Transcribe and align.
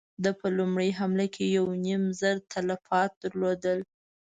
ده 0.23 0.31
په 0.39 0.47
لومړۍ 0.57 0.89
حمله 0.99 1.25
کې 1.35 1.45
يو 1.57 1.65
نيم 1.85 2.03
زر 2.19 2.35
تلفات 2.53 3.11
درلودل. 3.23 3.79